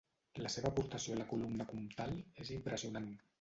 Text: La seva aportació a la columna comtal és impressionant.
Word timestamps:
La 0.43 0.49
seva 0.53 0.71
aportació 0.71 1.17
a 1.17 1.19
la 1.19 1.27
columna 1.33 1.67
comtal 1.75 2.17
és 2.47 2.53
impressionant. 2.57 3.13